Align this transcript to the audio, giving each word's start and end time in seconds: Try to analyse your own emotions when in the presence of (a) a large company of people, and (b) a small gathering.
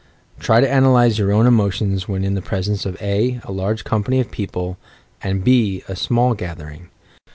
Try 0.39 0.61
to 0.61 0.67
analyse 0.67 1.19
your 1.19 1.31
own 1.31 1.45
emotions 1.45 2.07
when 2.07 2.23
in 2.23 2.33
the 2.33 2.41
presence 2.41 2.87
of 2.87 2.99
(a) 3.03 3.39
a 3.43 3.51
large 3.51 3.83
company 3.83 4.19
of 4.19 4.31
people, 4.31 4.79
and 5.21 5.43
(b) 5.43 5.83
a 5.87 5.95
small 5.95 6.33
gathering. 6.33 6.89